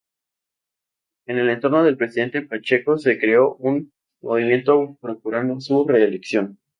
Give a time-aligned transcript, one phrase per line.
[1.27, 6.57] En el entorno del presidente Pacheco se creó un movimiento procurando su reelección.